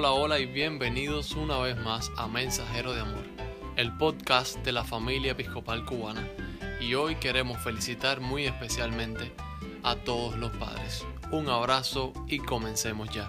Hola, 0.00 0.12
hola 0.12 0.38
y 0.38 0.46
bienvenidos 0.46 1.32
una 1.32 1.58
vez 1.58 1.76
más 1.76 2.12
a 2.16 2.28
Mensajero 2.28 2.94
de 2.94 3.00
Amor, 3.00 3.24
el 3.74 3.92
podcast 3.96 4.56
de 4.58 4.70
la 4.70 4.84
familia 4.84 5.32
episcopal 5.32 5.84
cubana. 5.84 6.24
Y 6.80 6.94
hoy 6.94 7.16
queremos 7.16 7.60
felicitar 7.64 8.20
muy 8.20 8.44
especialmente 8.44 9.32
a 9.82 9.96
todos 9.96 10.36
los 10.36 10.52
padres. 10.52 11.04
Un 11.32 11.48
abrazo 11.48 12.12
y 12.28 12.38
comencemos 12.38 13.10
ya. 13.10 13.28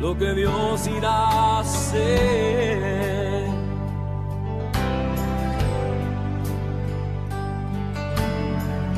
lo 0.00 0.16
que 0.16 0.32
Dios 0.32 0.86
irá 0.86 1.10
a 1.10 1.60
hacer. 1.60 3.46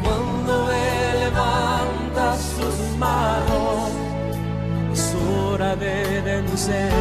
Cuando 0.03 0.73
Él 0.73 1.21
levanta 1.21 2.37
sus 2.37 2.99
manos, 2.99 3.91
es 4.93 5.15
hora 5.15 5.75
de 5.77 6.21
vencer. 6.21 6.93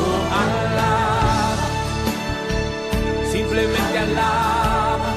Oh, 0.00 0.22
alaba, 0.42 1.56
simplemente 3.32 3.98
alaba, 3.98 5.10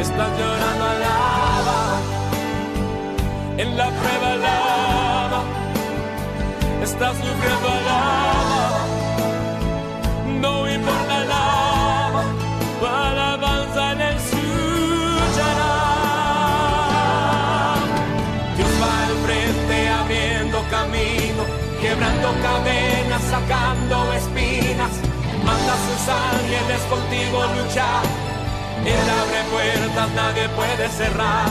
estás 0.00 0.30
llorando, 0.38 0.84
alaba, 0.84 2.00
en 3.58 3.76
la 3.76 3.90
prueba 3.90 4.32
alaba 4.32 4.57
estás 6.98 7.16
sufriendo 7.16 7.68
alaba, 7.68 8.80
no 10.40 10.68
importa 10.68 11.14
alaba, 11.22 12.24
alabanza 12.82 13.94
le 13.94 14.08
escuchará. 14.16 15.74
Dios 18.56 18.72
va 18.82 18.92
al 19.06 19.14
frente 19.26 19.88
abriendo 20.00 20.58
camino, 20.70 21.42
quebrando 21.80 22.28
cadenas, 22.42 23.22
sacando 23.30 24.12
espinas, 24.14 24.92
manda 25.44 25.74
sus 25.86 26.02
ángeles 26.08 26.80
contigo 26.90 27.36
luchar. 27.58 28.02
Él 28.84 29.06
abre 29.20 29.40
puertas, 29.52 30.08
nadie 30.16 30.48
puede 30.48 30.88
cerrar. 30.88 31.48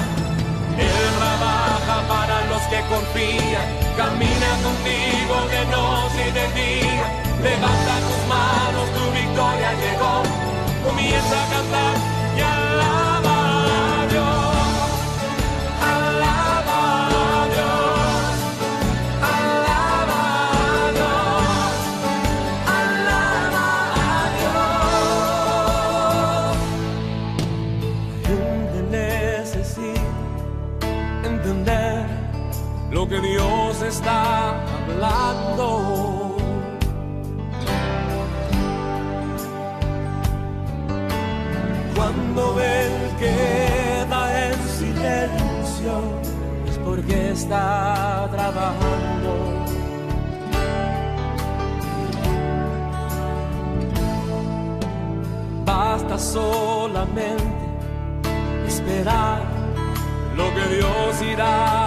Él 0.78 1.08
trabaja 1.18 1.96
para 2.10 2.46
los 2.48 2.62
que 2.64 2.82
confían 2.94 3.87
Camina 3.98 4.52
contigo 4.64 5.36
de 5.50 5.62
noche 5.76 6.22
y 6.30 6.32
de 6.32 6.46
día. 6.54 7.06
Levanta 7.42 7.94
tus 8.06 8.22
manos, 8.30 8.86
tu 8.96 9.04
victoria 9.12 9.72
llegó. 9.82 10.16
Comienza 10.86 11.36
a 11.44 11.48
cantar 11.50 11.96
y 12.38 12.40
alaba 12.42 13.38
a 13.64 14.06
Dios. 14.12 14.56
Alaba 15.82 16.80
a 17.08 17.48
Dios. 17.56 18.36
Alaba 19.36 20.22
a 20.52 20.94
Dios. 20.98 21.48
Alaba 22.78 23.66
a 24.06 24.18
Dios. 26.46 26.58
Gente 28.28 28.78
necesita 28.92 30.12
entender 31.26 31.87
lo 32.92 33.08
que 33.08 33.20
Dios 33.20 33.82
está 33.82 34.52
hablando. 34.52 36.38
Cuando 41.96 42.60
Él 42.62 42.92
queda 43.20 44.50
en 44.50 44.60
silencio 44.68 45.94
es 46.68 46.78
porque 46.80 47.32
está 47.32 48.30
trabajando. 48.32 49.32
Basta 55.66 56.18
solamente 56.18 57.44
esperar 58.68 59.42
lo 60.38 60.54
que 60.54 60.76
Dios 60.76 61.22
irá 61.34 61.87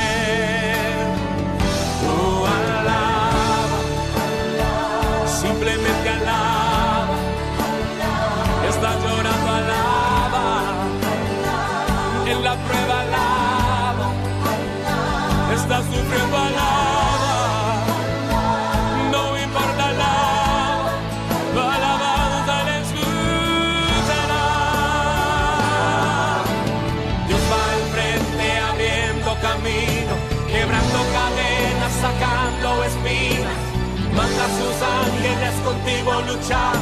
luchar. 36.31 36.75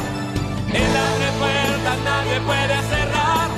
En 0.72 0.88
la 0.94 1.06
puertas 1.40 1.98
nadie 2.04 2.40
puede 2.40 2.76
cerrar. 2.92 3.48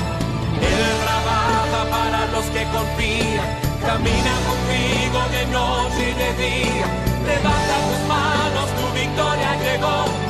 Él 0.61 0.83
trabaja 1.05 1.81
para 1.91 2.27
los 2.33 2.45
que 2.47 2.65
confían. 2.77 3.49
Camina 3.87 4.35
contigo 4.49 5.21
de 5.37 5.47
noche 5.47 6.11
y 6.11 6.15
de 6.23 6.31
día. 6.43 6.87
Levanta 7.27 7.77
tus 7.89 8.03
manos, 8.09 8.69
tu 8.79 8.87
victoria 8.99 9.51
llegó. 9.65 10.22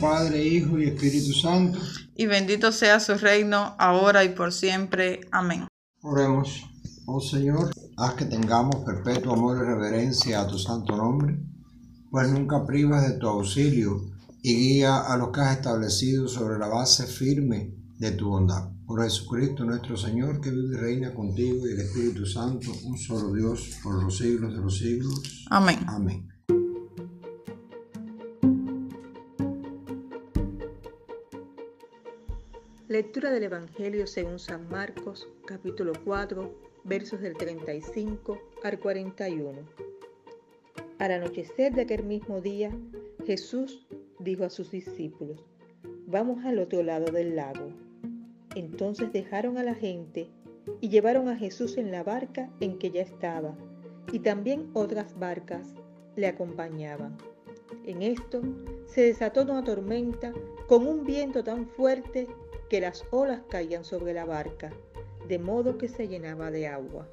Padre, 0.00 0.44
Hijo 0.44 0.78
y 0.78 0.84
Espíritu 0.84 1.32
Santo. 1.32 1.78
Y 2.14 2.26
bendito 2.26 2.72
sea 2.72 3.00
su 3.00 3.14
reino, 3.14 3.74
ahora 3.78 4.24
y 4.24 4.30
por 4.30 4.52
siempre. 4.52 5.20
Amén. 5.30 5.66
Oremos. 6.02 6.64
Oh 7.06 7.20
Señor, 7.20 7.70
haz 7.96 8.14
que 8.14 8.24
tengamos 8.24 8.76
perpetuo 8.84 9.32
amor 9.32 9.56
y 9.56 9.66
reverencia 9.66 10.40
a 10.40 10.46
tu 10.46 10.58
santo 10.58 10.96
nombre, 10.96 11.38
pues 12.10 12.30
nunca 12.30 12.64
privas 12.64 13.08
de 13.08 13.18
tu 13.18 13.26
auxilio 13.26 14.00
y 14.42 14.54
guía 14.54 14.98
a 14.98 15.16
los 15.16 15.30
que 15.30 15.40
has 15.40 15.56
establecido 15.56 16.28
sobre 16.28 16.58
la 16.58 16.68
base 16.68 17.06
firme 17.06 17.74
de 17.98 18.12
tu 18.12 18.28
bondad. 18.28 18.70
Por 18.86 19.02
Jesucristo 19.02 19.64
nuestro 19.64 19.96
Señor, 19.96 20.40
que 20.40 20.50
vive 20.50 20.76
y 20.76 20.78
reina 20.78 21.14
contigo 21.14 21.66
y 21.66 21.72
el 21.72 21.80
Espíritu 21.80 22.26
Santo, 22.26 22.70
un 22.84 22.96
solo 22.96 23.32
Dios, 23.32 23.78
por 23.82 24.02
los 24.02 24.16
siglos 24.16 24.54
de 24.54 24.60
los 24.60 24.78
siglos. 24.78 25.46
Amén. 25.50 25.78
Amén. 25.86 26.28
Lectura 33.00 33.30
del 33.30 33.44
Evangelio 33.44 34.06
según 34.06 34.38
San 34.38 34.68
Marcos, 34.68 35.26
capítulo 35.46 35.94
4, 36.04 36.54
versos 36.84 37.22
del 37.22 37.34
35 37.34 38.38
al 38.62 38.78
41. 38.78 39.58
Al 40.98 41.12
anochecer 41.12 41.72
de 41.72 41.80
aquel 41.80 42.04
mismo 42.04 42.42
día, 42.42 42.70
Jesús 43.24 43.86
dijo 44.18 44.44
a 44.44 44.50
sus 44.50 44.70
discípulos, 44.70 45.42
vamos 46.08 46.44
al 46.44 46.58
otro 46.58 46.82
lado 46.82 47.10
del 47.10 47.36
lago. 47.36 47.72
Entonces 48.54 49.10
dejaron 49.14 49.56
a 49.56 49.62
la 49.62 49.74
gente 49.74 50.28
y 50.82 50.90
llevaron 50.90 51.28
a 51.28 51.38
Jesús 51.38 51.78
en 51.78 51.90
la 51.90 52.02
barca 52.02 52.50
en 52.60 52.78
que 52.78 52.90
ya 52.90 53.00
estaba, 53.00 53.56
y 54.12 54.18
también 54.18 54.68
otras 54.74 55.18
barcas 55.18 55.72
le 56.16 56.26
acompañaban. 56.26 57.16
En 57.86 58.02
esto 58.02 58.42
se 58.84 59.00
desató 59.00 59.44
una 59.44 59.64
tormenta 59.64 60.34
con 60.68 60.86
un 60.86 61.06
viento 61.06 61.42
tan 61.42 61.66
fuerte 61.66 62.28
que 62.70 62.80
las 62.80 63.04
olas 63.10 63.42
caían 63.50 63.84
sobre 63.84 64.14
la 64.14 64.24
barca, 64.24 64.70
de 65.28 65.38
modo 65.40 65.76
que 65.76 65.88
se 65.88 66.06
llenaba 66.06 66.52
de 66.52 66.68
agua. 66.68 67.06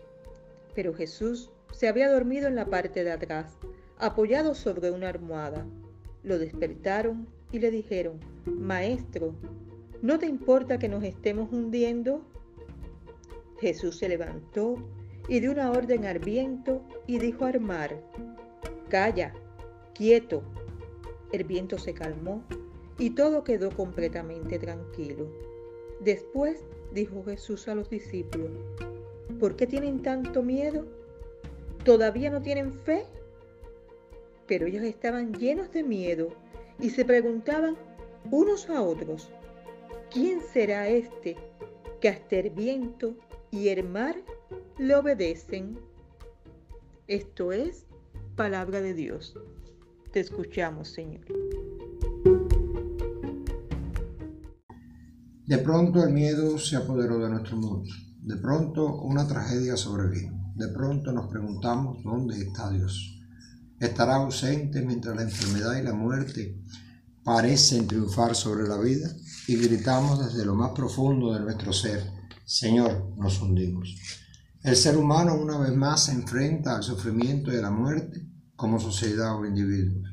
Pero 0.76 0.94
Jesús 0.94 1.50
se 1.74 1.88
había 1.88 2.12
dormido 2.12 2.48
en 2.48 2.56
la 2.56 2.68
parte 2.68 3.04
de 3.04 3.12
atrás, 3.12 3.58
apoyado 3.98 4.54
sobre 4.54 4.92
una 4.92 5.10
almohada. 5.10 5.66
Lo 6.24 6.38
despertaron 6.38 7.28
y 7.52 7.58
le 7.58 7.72
dijeron, 7.72 8.20
Maestro, 8.46 9.34
¿no 10.04 10.20
te 10.20 10.28
importa 10.28 10.78
que 10.78 10.90
nos 10.90 11.04
estemos 11.04 11.52
hundiendo? 11.52 12.22
Jesús 13.60 13.98
se 13.98 14.08
levantó 14.08 14.76
y 15.28 15.40
dio 15.40 15.52
una 15.52 15.72
orden 15.72 16.06
al 16.06 16.20
viento 16.20 16.84
y 17.08 17.18
dijo 17.18 17.46
al 17.46 17.60
mar, 17.60 18.00
Calla, 18.90 19.34
quieto. 19.96 20.44
El 21.32 21.44
viento 21.46 21.80
se 21.80 21.96
calmó 21.96 22.44
y 23.00 23.10
todo 23.12 23.44
quedó 23.44 23.72
completamente 23.72 24.60
tranquilo. 24.60 25.47
Después 26.00 26.64
dijo 26.94 27.24
Jesús 27.24 27.68
a 27.68 27.76
los 27.76 27.90
discípulos, 27.90 28.52
¿por 29.40 29.56
qué 29.56 29.68
tienen 29.68 30.02
tanto 30.02 30.44
miedo? 30.44 30.86
¿Todavía 31.84 32.30
no 32.30 32.42
tienen 32.42 32.74
fe? 32.74 33.06
Pero 34.46 34.68
ellos 34.68 34.84
estaban 34.84 35.34
llenos 35.34 35.72
de 35.72 35.84
miedo 35.84 36.30
y 36.80 36.90
se 36.90 37.04
preguntaban 37.06 37.76
unos 38.30 38.70
a 38.70 38.82
otros, 38.82 39.30
¿quién 40.12 40.42
será 40.42 40.88
este 40.88 41.36
que 42.00 42.10
hasta 42.10 42.38
el 42.38 42.50
viento 42.52 43.16
y 43.52 43.70
el 43.70 43.84
mar 43.84 44.16
le 44.78 44.96
obedecen? 44.96 45.80
Esto 47.08 47.52
es 47.52 47.86
palabra 48.36 48.82
de 48.82 48.94
Dios. 48.94 49.36
Te 50.12 50.20
escuchamos, 50.20 50.90
Señor. 50.90 51.47
De 55.48 55.60
pronto 55.60 56.04
el 56.04 56.12
miedo 56.12 56.60
se 56.60 56.76
apoderó 56.76 57.20
de 57.20 57.30
nuestro 57.30 57.56
mundo. 57.56 57.90
De 58.22 58.36
pronto 58.36 59.00
una 59.02 59.26
tragedia 59.26 59.78
sobrevino. 59.78 60.52
De 60.58 60.68
pronto 60.68 61.14
nos 61.14 61.32
preguntamos 61.32 62.04
dónde 62.04 62.38
está 62.38 62.70
Dios. 62.70 63.18
¿Estará 63.80 64.16
ausente 64.16 64.82
mientras 64.82 65.16
la 65.16 65.22
enfermedad 65.22 65.78
y 65.78 65.84
la 65.84 65.94
muerte 65.94 66.62
parecen 67.24 67.88
triunfar 67.88 68.36
sobre 68.36 68.68
la 68.68 68.78
vida? 68.78 69.10
Y 69.48 69.56
gritamos 69.56 70.20
desde 70.20 70.46
lo 70.46 70.54
más 70.54 70.72
profundo 70.72 71.34
de 71.34 71.40
nuestro 71.40 71.72
ser, 71.72 72.04
Señor, 72.44 73.14
nos 73.16 73.42
hundimos. 73.42 73.96
El 74.64 74.76
ser 74.76 74.98
humano 74.98 75.34
una 75.34 75.58
vez 75.60 75.74
más 75.74 76.04
se 76.04 76.12
enfrenta 76.12 76.76
al 76.76 76.84
sufrimiento 76.84 77.54
y 77.54 77.56
a 77.56 77.62
la 77.62 77.72
muerte 77.72 78.28
como 78.58 78.82
sociedad 78.82 79.40
o 79.40 79.46
individuo 79.46 80.04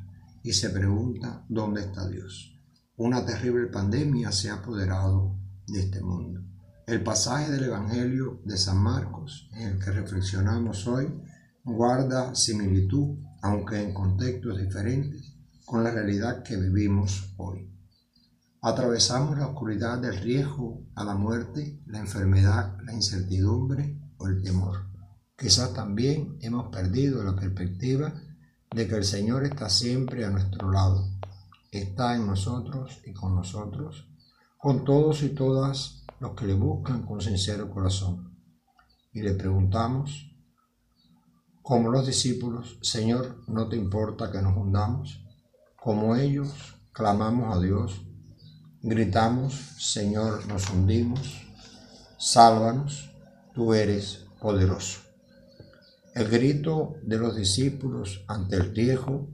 y 0.43 0.53
se 0.53 0.69
pregunta 0.69 1.43
dónde 1.49 1.81
está 1.81 2.07
Dios 2.07 2.54
una 2.97 3.25
terrible 3.25 3.67
pandemia 3.67 4.31
se 4.31 4.49
ha 4.49 4.55
apoderado 4.55 5.37
de 5.67 5.81
este 5.81 6.01
mundo. 6.01 6.41
El 6.87 7.03
pasaje 7.03 7.51
del 7.51 7.65
Evangelio 7.65 8.39
de 8.45 8.57
San 8.57 8.77
Marcos, 8.77 9.49
en 9.53 9.67
el 9.67 9.79
que 9.79 9.91
reflexionamos 9.91 10.87
hoy, 10.87 11.21
guarda 11.65 12.33
similitud, 12.35 13.17
aunque 13.41 13.81
en 13.81 13.93
contextos 13.93 14.57
diferentes, 14.59 15.35
con 15.65 15.83
la 15.83 15.91
realidad 15.91 16.41
que 16.41 16.55
vivimos 16.55 17.33
hoy. 17.37 17.69
Atravesamos 18.61 19.37
la 19.37 19.47
oscuridad 19.47 19.99
del 19.99 20.17
riesgo 20.17 20.87
a 20.95 21.03
la 21.03 21.15
muerte, 21.15 21.81
la 21.87 21.99
enfermedad, 21.99 22.77
la 22.85 22.93
incertidumbre 22.93 23.99
o 24.17 24.27
el 24.27 24.41
temor. 24.41 24.87
Quizás 25.37 25.73
también 25.73 26.37
hemos 26.39 26.69
perdido 26.69 27.23
la 27.25 27.35
perspectiva 27.35 28.13
de 28.73 28.87
que 28.87 28.95
el 28.95 29.03
Señor 29.03 29.43
está 29.43 29.69
siempre 29.69 30.23
a 30.23 30.29
nuestro 30.29 30.71
lado 30.71 31.14
está 31.79 32.15
en 32.15 32.27
nosotros 32.27 33.01
y 33.05 33.13
con 33.13 33.35
nosotros, 33.35 34.07
con 34.57 34.83
todos 34.83 35.23
y 35.23 35.29
todas 35.29 36.05
los 36.19 36.33
que 36.33 36.45
le 36.45 36.53
buscan 36.53 37.05
con 37.05 37.21
sincero 37.21 37.69
corazón. 37.69 38.37
Y 39.13 39.21
le 39.21 39.33
preguntamos, 39.33 40.31
como 41.61 41.89
los 41.89 42.05
discípulos, 42.05 42.77
Señor, 42.81 43.43
¿no 43.47 43.67
te 43.67 43.75
importa 43.75 44.31
que 44.31 44.41
nos 44.41 44.55
hundamos? 44.55 45.25
Como 45.75 46.15
ellos, 46.15 46.77
clamamos 46.91 47.55
a 47.55 47.59
Dios, 47.59 48.01
gritamos, 48.81 49.53
Señor, 49.79 50.45
nos 50.47 50.69
hundimos, 50.69 51.47
sálvanos, 52.17 53.09
tú 53.53 53.73
eres 53.73 54.25
poderoso. 54.39 54.99
El 56.13 56.29
grito 56.29 56.95
de 57.03 57.17
los 57.17 57.35
discípulos 57.35 58.23
ante 58.27 58.55
el 58.57 58.75
riesgo 58.75 59.27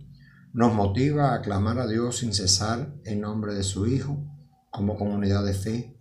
nos 0.53 0.73
motiva 0.73 1.33
a 1.33 1.41
clamar 1.41 1.79
a 1.79 1.87
Dios 1.87 2.17
sin 2.17 2.33
cesar 2.33 2.93
en 3.05 3.21
nombre 3.21 3.53
de 3.53 3.63
su 3.63 3.87
Hijo 3.87 4.25
como 4.69 4.97
comunidad 4.97 5.45
de 5.45 5.53
fe 5.53 5.97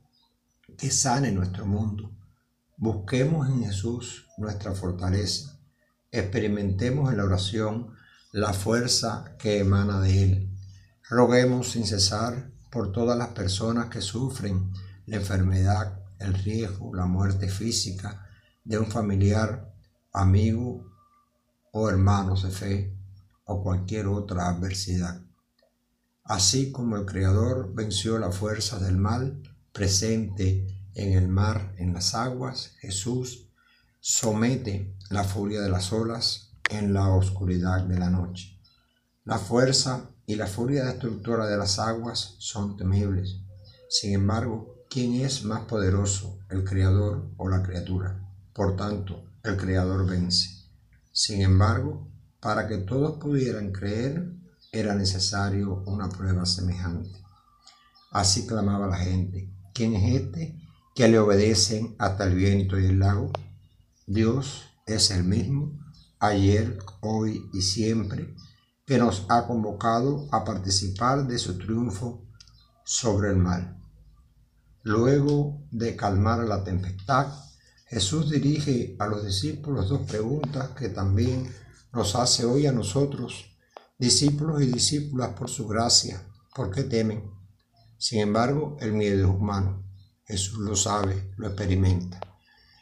que 0.77 0.91
sane 0.91 1.31
nuestro 1.31 1.67
mundo. 1.67 2.11
Busquemos 2.77 3.49
en 3.49 3.65
Jesús 3.65 4.27
nuestra 4.39 4.73
fortaleza. 4.73 5.61
Experimentemos 6.11 7.11
en 7.11 7.19
la 7.19 7.25
oración 7.25 7.95
la 8.33 8.53
fuerza 8.53 9.37
que 9.39 9.59
emana 9.59 10.01
de 10.01 10.23
Él. 10.23 10.51
Roguemos 11.09 11.73
sin 11.73 11.87
cesar 11.87 12.51
por 12.71 12.91
todas 12.91 13.17
las 13.17 13.29
personas 13.29 13.87
que 13.87 14.01
sufren 14.01 14.73
la 15.07 15.17
enfermedad, 15.17 16.01
el 16.19 16.35
riesgo, 16.35 16.95
la 16.95 17.07
muerte 17.07 17.49
física 17.49 18.27
de 18.65 18.79
un 18.79 18.87
familiar, 18.87 19.73
amigo 20.13 20.87
o 21.73 21.89
hermanos 21.89 22.43
de 22.43 22.51
fe 22.51 23.00
o 23.51 23.63
cualquier 23.63 24.07
otra 24.07 24.49
adversidad. 24.49 25.21
Así 26.23 26.71
como 26.71 26.97
el 26.97 27.05
Creador 27.05 27.75
venció 27.75 28.17
la 28.19 28.31
fuerza 28.31 28.79
del 28.79 28.97
mal 28.97 29.43
presente 29.73 30.67
en 30.95 31.15
el 31.15 31.27
mar, 31.27 31.75
en 31.77 31.93
las 31.93 32.15
aguas, 32.15 32.77
Jesús 32.79 33.49
somete 33.99 34.95
la 35.09 35.25
furia 35.25 35.61
de 35.61 35.69
las 35.69 35.93
olas 35.93 36.53
en 36.71 36.95
la 36.95 37.09
oscuridad 37.09 37.85
de 37.85 37.99
la 37.99 38.09
noche. 38.09 38.61
La 39.25 39.39
fuerza 39.39 40.11
y 40.25 40.37
la 40.37 40.47
furia 40.47 40.85
destructora 40.85 41.49
de 41.49 41.57
las 41.57 41.81
aguas 41.81 42.37
son 42.39 42.77
temibles. 42.77 43.41
Sin 43.89 44.15
embargo, 44.15 44.85
¿quién 44.89 45.15
es 45.15 45.45
más 45.45 45.63
poderoso, 45.63 46.39
el 46.49 46.63
Creador 46.63 47.33
o 47.37 47.49
la 47.49 47.65
criatura? 47.65 48.25
Por 48.53 48.77
tanto, 48.77 49.25
el 49.43 49.57
Creador 49.57 50.09
vence. 50.09 50.69
Sin 51.13 51.43
embargo, 51.43 52.10
para 52.41 52.67
que 52.67 52.79
todos 52.79 53.19
pudieran 53.19 53.73
creer, 53.73 54.33
era 54.73 54.95
necesario 54.95 55.83
una 55.87 56.09
prueba 56.09 56.47
semejante. 56.47 57.11
Así 58.11 58.47
clamaba 58.47 58.87
la 58.87 58.97
gente, 58.97 59.53
¿quién 59.75 59.95
es 59.95 60.23
este 60.23 60.57
que 60.95 61.09
le 61.09 61.19
obedecen 61.19 61.95
hasta 61.99 62.25
el 62.25 62.35
viento 62.35 62.79
y 62.79 62.87
el 62.87 62.99
lago? 62.99 63.31
Dios 64.07 64.65
es 64.87 65.11
el 65.11 65.25
mismo, 65.25 65.79
ayer, 66.19 66.79
hoy 67.01 67.49
y 67.53 67.63
siempre, 67.63 68.35
que 68.87 68.99
nos 68.99 69.27
ha 69.29 69.47
convocado 69.47 70.27
a 70.33 70.45
participar 70.45 71.27
de 71.27 71.39
su 71.39 71.59
triunfo 71.59 72.27
sobre 72.85 73.31
el 73.31 73.37
mal. 73.37 73.77
Luego 74.83 75.63
de 75.71 75.95
calmar 75.95 76.41
la 76.41 76.65
tempestad, 76.65 77.33
Jesús 77.87 78.31
dirige 78.31 78.97
a 78.99 79.07
los 79.07 79.25
discípulos 79.25 79.89
dos 79.89 80.03
preguntas 80.09 80.71
que 80.71 80.89
también 80.89 81.53
nos 81.93 82.15
hace 82.15 82.45
hoy 82.45 82.67
a 82.67 82.73
nosotros, 82.73 83.57
discípulos 83.99 84.63
y 84.63 84.67
discípulas 84.67 85.31
por 85.31 85.51
su 85.51 85.67
gracia. 85.67 86.25
¿Por 86.55 86.71
qué 86.71 86.85
temen? 86.85 87.31
Sin 87.99 88.21
embargo, 88.21 88.77
el 88.81 88.93
miedo 88.93 89.29
es 89.29 89.35
humano. 89.35 89.85
Jesús 90.25 90.59
lo 90.59 90.77
sabe, 90.77 91.33
lo 91.37 91.49
experimenta. 91.49 92.21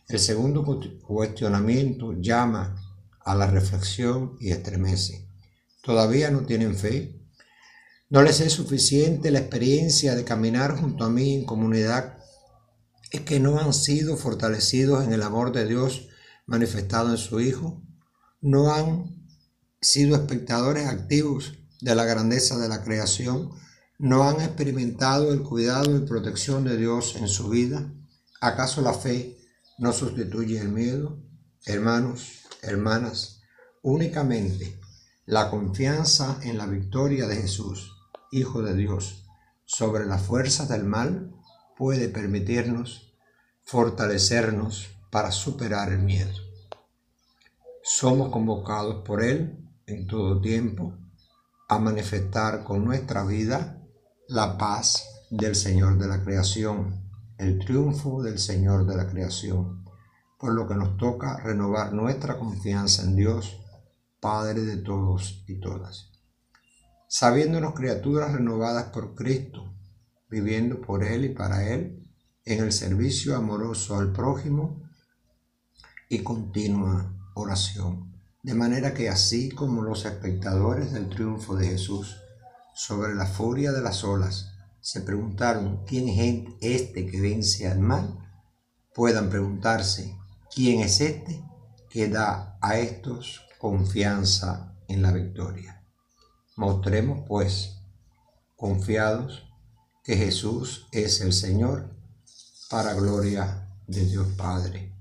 El 0.07 0.19
segundo 0.19 0.65
cuestionamiento 1.03 2.13
llama 2.21 2.77
a 3.25 3.35
la 3.35 3.47
reflexión 3.47 4.37
y 4.41 4.51
estremece. 4.51 5.29
¿Todavía 5.83 6.31
no 6.31 6.47
tienen 6.47 6.75
fe? 6.75 7.19
¿No 8.11 8.23
les 8.23 8.41
es 8.41 8.53
suficiente 8.53 9.31
la 9.31 9.41
experiencia 9.41 10.15
de 10.15 10.25
caminar 10.25 10.79
junto 10.79 11.05
a 11.05 11.11
mí 11.11 11.35
en 11.35 11.45
comunidad? 11.45 12.19
¿Es 13.11 13.23
que 13.23 13.41
no 13.41 13.59
han 13.59 13.73
sido 13.73 14.17
fortalecidos 14.17 15.05
en 15.05 15.13
el 15.13 15.23
amor 15.23 15.53
de 15.53 15.67
Dios 15.67 16.09
manifestado 16.47 17.11
en 17.11 17.19
su 17.19 17.41
Hijo? 17.41 17.83
¿No 18.41 18.73
han 18.73 19.27
sido 19.81 20.15
espectadores 20.15 20.87
activos 20.87 21.55
de 21.81 21.97
la 21.97 22.05
grandeza 22.05 22.57
de 22.57 22.69
la 22.69 22.85
creación? 22.85 23.51
¿No 23.99 24.29
han 24.29 24.41
experimentado 24.41 25.33
el 25.33 25.43
cuidado 25.43 25.97
y 25.97 26.07
protección 26.07 26.63
de 26.63 26.77
Dios 26.77 27.17
en 27.17 27.27
su 27.27 27.49
vida? 27.49 27.93
¿Acaso 28.41 28.81
la 28.81 28.95
fe 28.95 29.37
no 29.79 29.93
sustituye 29.93 30.61
el 30.61 30.69
miedo? 30.69 31.19
Hermanos, 31.67 32.45
hermanas, 32.63 33.41
únicamente 33.83 34.79
la 35.27 35.51
confianza 35.51 36.39
en 36.45 36.59
la 36.59 36.67
victoria 36.67 37.27
de 37.27 37.37
Jesús, 37.37 37.93
Hijo 38.31 38.63
de 38.63 38.77
Dios, 38.77 39.25
sobre 39.65 40.07
las 40.07 40.23
fuerzas 40.23 40.69
del 40.69 40.85
mal 40.85 41.35
puede 41.77 42.09
permitirnos 42.09 43.15
fortalecernos 43.65 44.91
para 45.11 45.33
superar 45.33 45.93
el 45.93 45.99
miedo. 45.99 46.48
Somos 47.91 48.31
convocados 48.31 49.03
por 49.03 49.23
Él 49.23 49.67
en 49.87 50.07
todo 50.07 50.43
tiempo 50.43 50.93
a 51.71 51.79
manifestar 51.79 52.63
con 52.63 52.85
nuestra 52.85 53.25
vida 53.25 53.83
la 54.29 54.59
paz 54.59 55.09
del 55.31 55.57
Señor 55.57 55.97
de 55.97 56.07
la 56.07 56.23
creación, 56.23 57.11
el 57.39 57.59
triunfo 57.59 58.23
del 58.23 58.39
Señor 58.39 58.85
de 58.85 58.95
la 58.95 59.09
creación, 59.09 59.87
por 60.39 60.53
lo 60.53 60.69
que 60.69 60.75
nos 60.75 60.99
toca 60.99 61.39
renovar 61.39 61.95
nuestra 61.95 62.37
confianza 62.37 63.05
en 63.05 63.17
Dios, 63.17 63.59
Padre 64.21 64.61
de 64.67 64.77
todos 64.77 65.43
y 65.49 65.59
todas. 65.59 66.11
Sabiéndonos 67.09 67.73
criaturas 67.73 68.35
renovadas 68.35 68.91
por 68.93 69.15
Cristo, 69.15 69.65
viviendo 70.29 70.83
por 70.83 71.03
Él 71.03 71.25
y 71.25 71.31
para 71.31 71.67
Él, 71.67 72.07
en 72.45 72.63
el 72.63 72.71
servicio 72.71 73.35
amoroso 73.35 73.97
al 73.97 74.13
prójimo 74.13 74.83
y 76.11 76.19
continua 76.19 77.15
oración. 77.41 78.13
De 78.43 78.55
manera 78.55 78.95
que 78.95 79.09
así 79.09 79.51
como 79.51 79.83
los 79.83 80.05
espectadores 80.05 80.93
del 80.93 81.09
triunfo 81.09 81.57
de 81.57 81.67
Jesús 81.67 82.17
sobre 82.75 83.15
la 83.15 83.27
furia 83.27 83.73
de 83.73 83.83
las 83.83 84.05
olas 84.05 84.53
se 84.81 85.01
preguntaron 85.01 85.85
quién 85.87 86.09
es 86.09 86.47
este 86.61 87.07
que 87.07 87.21
vence 87.21 87.69
al 87.69 87.81
mal, 87.81 88.19
puedan 88.95 89.29
preguntarse 89.29 90.17
quién 90.55 90.81
es 90.81 91.01
este 91.01 91.45
que 91.91 92.09
da 92.09 92.59
a 92.61 92.79
estos 92.79 93.43
confianza 93.59 94.77
en 94.89 95.03
la 95.03 95.13
victoria. 95.13 95.85
Mostremos 96.57 97.25
pues, 97.29 97.79
confiados, 98.57 99.45
que 100.03 100.17
Jesús 100.17 100.89
es 100.91 101.21
el 101.21 101.33
Señor, 101.33 101.95
para 102.71 102.95
gloria 102.95 103.69
de 103.87 104.07
Dios 104.07 104.27
Padre. 104.37 104.98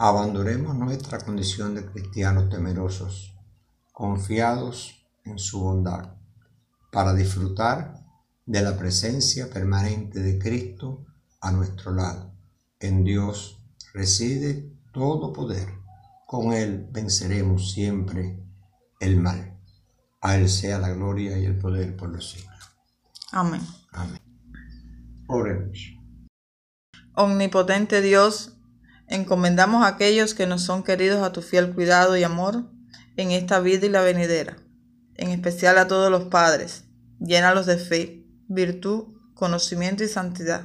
Abandonemos 0.00 0.76
nuestra 0.76 1.18
condición 1.18 1.74
de 1.74 1.84
cristianos 1.84 2.48
temerosos, 2.48 3.34
confiados 3.92 5.04
en 5.24 5.40
su 5.40 5.58
bondad 5.60 6.14
para 6.92 7.12
disfrutar 7.14 8.06
de 8.46 8.62
la 8.62 8.78
presencia 8.78 9.50
permanente 9.50 10.20
de 10.20 10.38
Cristo 10.38 11.04
a 11.40 11.50
nuestro 11.50 11.92
lado. 11.92 12.32
En 12.78 13.02
Dios 13.02 13.60
reside 13.92 14.72
todo 14.92 15.32
poder. 15.32 15.68
Con 16.28 16.52
Él 16.52 16.86
venceremos 16.92 17.72
siempre 17.72 18.40
el 19.00 19.20
mal. 19.20 19.58
A 20.20 20.36
Él 20.36 20.48
sea 20.48 20.78
la 20.78 20.90
gloria 20.90 21.36
y 21.38 21.44
el 21.44 21.58
poder 21.58 21.96
por 21.96 22.10
los 22.10 22.30
siglos. 22.30 22.70
Amén. 23.32 23.62
Amén. 23.90 24.20
Oremos. 25.26 25.78
Omnipotente 27.14 28.00
Dios, 28.00 28.57
encomendamos 29.08 29.84
a 29.84 29.88
aquellos 29.88 30.34
que 30.34 30.46
nos 30.46 30.62
son 30.62 30.82
queridos 30.82 31.22
a 31.22 31.32
tu 31.32 31.42
fiel 31.42 31.74
cuidado 31.74 32.16
y 32.16 32.24
amor 32.24 32.70
en 33.16 33.30
esta 33.32 33.60
vida 33.60 33.86
y 33.86 33.90
la 33.90 34.02
venidera 34.02 34.56
en 35.18 35.30
especial 35.30 35.76
a 35.76 35.86
todos 35.86 36.10
los 36.10 36.24
padres. 36.24 36.84
Llénalos 37.20 37.66
de 37.66 37.76
fe, 37.76 38.24
virtud, 38.46 39.08
conocimiento 39.34 40.04
y 40.04 40.08
santidad. 40.08 40.64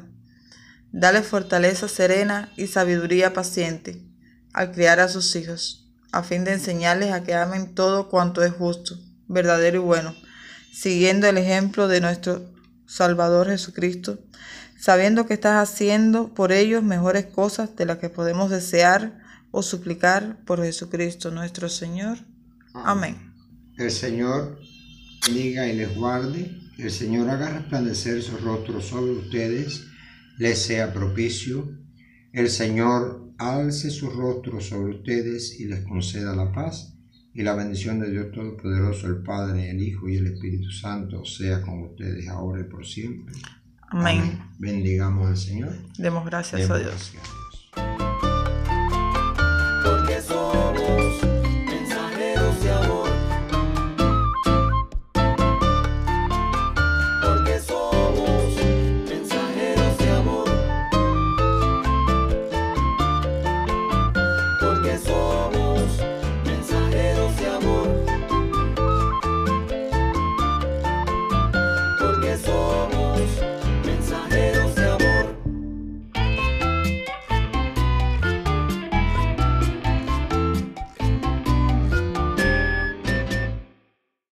Dale 0.92 1.24
fortaleza 1.24 1.90
serena 1.90 2.54
y 2.56 2.68
sabiduría 2.68 3.34
paciente 3.34 4.02
al 4.54 4.72
criar 4.72 5.00
a 5.00 5.10
sus 5.10 5.36
hijos, 5.36 5.92
a 6.12 6.22
fin 6.22 6.44
de 6.44 6.54
enseñarles 6.54 7.12
a 7.12 7.24
que 7.24 7.34
amen 7.34 7.74
todo 7.74 8.08
cuanto 8.08 8.44
es 8.44 8.54
justo, 8.54 8.96
verdadero 9.28 9.78
y 9.78 9.84
bueno, 9.84 10.16
siguiendo 10.72 11.26
el 11.28 11.40
ejemplo 11.40 11.88
de 11.88 12.00
nuestro 12.00 12.54
Salvador 12.86 13.48
Jesucristo, 13.48 14.20
sabiendo 14.84 15.26
que 15.26 15.34
estás 15.34 15.70
haciendo 15.70 16.34
por 16.34 16.52
ellos 16.52 16.84
mejores 16.84 17.26
cosas 17.26 17.74
de 17.78 17.86
las 17.86 18.00
que 18.00 18.10
podemos 18.10 18.50
desear 18.50 19.18
o 19.50 19.64
suplicar 19.64 20.44
por 20.44 20.62
Jesucristo 20.62 21.32
nuestro 21.32 21.70
Señor. 21.70 22.18
Amén. 22.74 23.16
El 23.78 23.92
Señor 23.92 24.60
bendiga 25.26 25.70
y 25.70 25.78
les 25.78 25.96
guarde. 25.96 26.52
El 26.78 26.92
Señor 26.92 27.30
haga 27.30 27.60
resplandecer 27.60 28.22
su 28.22 28.36
rostro 28.40 28.82
sobre 28.82 29.12
ustedes, 29.12 29.86
les 30.38 30.62
sea 30.62 30.92
propicio. 30.92 31.78
El 32.34 32.50
Señor 32.50 33.32
alce 33.38 33.90
su 33.90 34.10
rostro 34.10 34.60
sobre 34.60 34.98
ustedes 34.98 35.62
y 35.62 35.64
les 35.64 35.86
conceda 35.86 36.36
la 36.36 36.52
paz. 36.52 36.94
Y 37.34 37.44
la 37.44 37.56
bendición 37.56 38.02
de 38.02 38.12
Dios 38.12 38.34
Todopoderoso, 38.34 39.08
el 39.08 39.24
Padre, 39.24 39.70
el 39.70 39.82
Hijo 39.82 40.10
y 40.10 40.18
el 40.18 40.28
Espíritu 40.28 40.72
Santo, 40.72 41.24
sea 41.24 41.62
con 41.62 41.84
ustedes 41.84 42.28
ahora 42.28 42.60
y 42.60 42.66
por 42.66 42.86
siempre. 42.86 43.34
Amén. 43.94 44.42
Bendigamos 44.58 45.28
al 45.30 45.38
Señor. 45.38 45.74
Demos 45.98 46.26
gracias 46.26 46.62
Demos 46.62 46.78
a 46.78 46.80
Dios. 46.80 46.92
gracias. 47.14 47.43